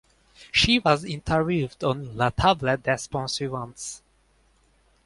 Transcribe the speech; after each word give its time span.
She 0.51 0.79
was 0.79 1.05
interviewed 1.05 1.83
on 1.83 2.17
"La 2.17 2.31
Table 2.31 2.75
des 2.75 3.01
bons 3.11 3.37
vivants". 3.37 4.01